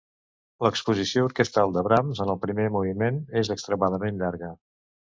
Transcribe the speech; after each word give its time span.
L'exposició 0.65 1.25
orquestral 1.27 1.75
de 1.77 1.85
Brahms 1.89 2.23
en 2.27 2.33
el 2.37 2.41
primer 2.49 2.67
moviment 2.79 3.23
és 3.45 3.55
extremadament 3.59 4.23
llarga. 4.27 4.55